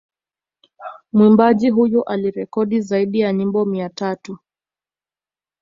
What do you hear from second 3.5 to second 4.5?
mia tatu